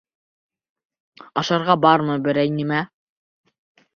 Ашарға 1.41 1.77
бармы 1.85 2.17
берәй 2.27 2.53
нәмә? 2.57 2.79